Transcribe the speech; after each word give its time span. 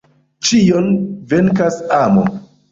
Ĉion 0.51 0.89
venkas 1.35 1.81
amo. 2.03 2.29